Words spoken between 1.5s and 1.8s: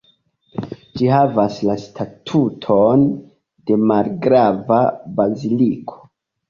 la